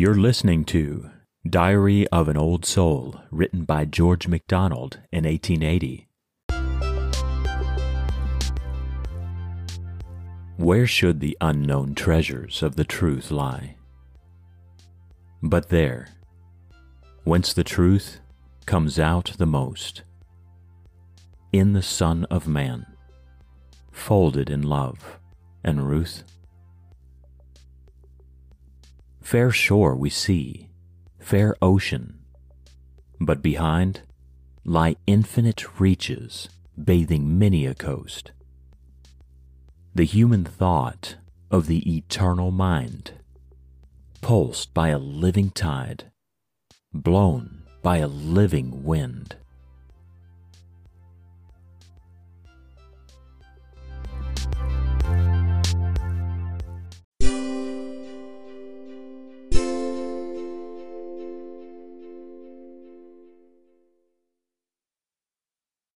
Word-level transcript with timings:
You're 0.00 0.14
listening 0.14 0.64
to 0.64 1.10
Diary 1.46 2.08
of 2.08 2.28
an 2.28 2.38
Old 2.38 2.64
Soul, 2.64 3.20
written 3.30 3.64
by 3.64 3.84
George 3.84 4.26
MacDonald 4.26 4.98
in 5.12 5.24
1880. 5.24 6.08
Where 10.56 10.86
should 10.86 11.20
the 11.20 11.36
unknown 11.42 11.94
treasures 11.94 12.62
of 12.62 12.76
the 12.76 12.84
truth 12.84 13.30
lie? 13.30 13.76
But 15.42 15.68
there, 15.68 16.08
whence 17.24 17.52
the 17.52 17.62
truth 17.62 18.20
comes 18.64 18.98
out 18.98 19.34
the 19.36 19.44
most, 19.44 20.04
in 21.52 21.74
the 21.74 21.82
Son 21.82 22.24
of 22.30 22.48
Man, 22.48 22.86
folded 23.92 24.48
in 24.48 24.62
love 24.62 25.18
and 25.62 25.86
ruth. 25.86 26.24
Fair 29.30 29.52
shore 29.52 29.94
we 29.94 30.10
see, 30.10 30.70
fair 31.20 31.54
ocean, 31.62 32.18
but 33.20 33.40
behind 33.40 34.00
lie 34.64 34.96
infinite 35.06 35.78
reaches 35.78 36.48
bathing 36.76 37.38
many 37.38 37.64
a 37.64 37.72
coast 37.72 38.32
the 39.94 40.02
human 40.02 40.44
thought 40.44 41.14
of 41.48 41.68
the 41.68 41.96
eternal 41.96 42.50
mind, 42.50 43.12
pulsed 44.20 44.74
by 44.74 44.88
a 44.88 44.98
living 44.98 45.50
tide, 45.50 46.10
blown 46.92 47.62
by 47.84 47.98
a 47.98 48.08
living 48.08 48.82
wind. 48.82 49.36